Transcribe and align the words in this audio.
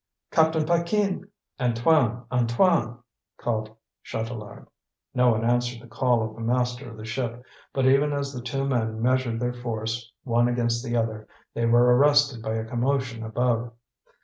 "Captain 0.31 0.65
Paquin! 0.65 1.27
Antoine, 1.59 2.23
Antoine!" 2.31 2.97
called 3.37 3.69
Chatelard. 4.03 4.65
No 5.13 5.29
one 5.29 5.45
answered 5.45 5.79
the 5.79 5.85
call 5.87 6.23
of 6.27 6.33
the 6.33 6.41
master 6.41 6.89
of 6.89 6.97
the 6.97 7.05
ship, 7.05 7.43
but 7.71 7.85
even 7.85 8.11
as 8.11 8.33
the 8.33 8.41
two 8.41 8.65
men 8.65 8.99
measured 8.99 9.39
their 9.39 9.53
force 9.53 10.11
one 10.23 10.47
against 10.47 10.83
the 10.83 10.97
other, 10.97 11.27
they 11.53 11.67
were 11.67 11.95
arrested 11.95 12.41
by 12.41 12.55
a 12.55 12.65
commotion 12.65 13.21
above. 13.23 13.73